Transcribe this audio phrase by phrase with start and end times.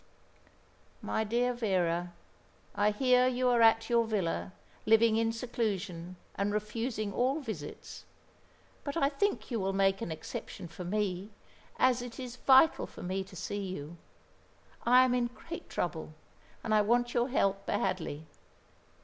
[1.03, 2.11] "MY DEAR VERA,
[2.73, 4.51] "I hear you are at your villa,
[4.87, 8.03] living in seclusion and refusing all visits;
[8.83, 11.29] but I think you will make an exception for me,
[11.77, 13.95] as it is vital for me to see you.
[14.87, 16.15] I am in great trouble,
[16.63, 18.25] and I want your help badly.